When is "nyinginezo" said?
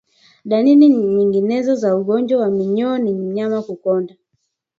0.89-1.75